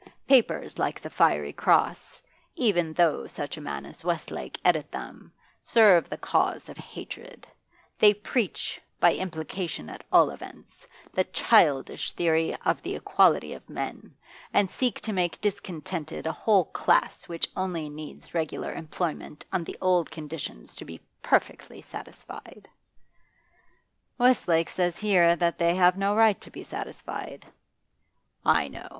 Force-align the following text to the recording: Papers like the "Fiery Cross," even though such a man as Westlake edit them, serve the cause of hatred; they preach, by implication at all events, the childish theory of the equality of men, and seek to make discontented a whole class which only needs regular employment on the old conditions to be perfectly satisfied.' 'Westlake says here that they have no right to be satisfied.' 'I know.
Papers 0.27 0.79
like 0.79 0.99
the 0.99 1.11
"Fiery 1.11 1.53
Cross," 1.53 2.23
even 2.55 2.91
though 2.91 3.27
such 3.27 3.55
a 3.55 3.61
man 3.61 3.85
as 3.85 4.03
Westlake 4.03 4.59
edit 4.65 4.91
them, 4.91 5.31
serve 5.61 6.09
the 6.09 6.17
cause 6.17 6.69
of 6.69 6.77
hatred; 6.79 7.45
they 7.99 8.11
preach, 8.11 8.81
by 8.99 9.13
implication 9.13 9.91
at 9.91 10.03
all 10.11 10.31
events, 10.31 10.87
the 11.13 11.23
childish 11.25 12.13
theory 12.13 12.55
of 12.65 12.81
the 12.81 12.95
equality 12.95 13.53
of 13.53 13.69
men, 13.69 14.15
and 14.51 14.71
seek 14.71 14.99
to 15.01 15.13
make 15.13 15.39
discontented 15.39 16.25
a 16.25 16.31
whole 16.31 16.65
class 16.65 17.27
which 17.27 17.47
only 17.55 17.87
needs 17.87 18.33
regular 18.33 18.73
employment 18.73 19.45
on 19.53 19.63
the 19.63 19.77
old 19.81 20.09
conditions 20.09 20.75
to 20.75 20.83
be 20.83 20.99
perfectly 21.21 21.79
satisfied.' 21.79 22.67
'Westlake 24.17 24.69
says 24.69 24.97
here 24.97 25.35
that 25.35 25.59
they 25.59 25.75
have 25.75 25.95
no 25.95 26.15
right 26.15 26.41
to 26.41 26.49
be 26.49 26.63
satisfied.' 26.63 27.45
'I 28.43 28.67
know. 28.69 28.89